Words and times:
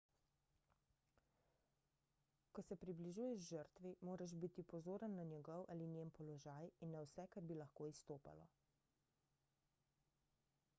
ko 2.57 2.63
se 2.69 2.77
približuješ 2.85 3.43
žrtvi 3.49 3.93
moraš 4.09 4.33
biti 4.45 4.65
pozoren 4.73 5.15
na 5.19 5.27
njegov 5.33 5.69
ali 5.75 5.91
njen 5.93 6.15
položaj 6.21 6.73
in 6.87 6.95
na 6.97 7.05
vse 7.11 7.29
kar 7.37 7.49
bi 7.51 7.61
lahko 7.63 7.91
izstopalo 7.95 8.51